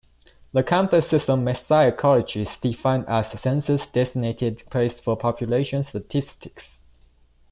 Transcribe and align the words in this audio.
The 0.51 0.63
campus 0.63 1.13
of 1.13 1.27
Messiah 1.37 1.91
College 1.91 2.35
is 2.35 2.49
defined 2.59 3.05
as 3.07 3.31
a 3.35 3.37
census-designated 3.37 4.63
place 4.71 4.99
for 4.99 5.15
population 5.15 5.83
statistics. 5.85 6.79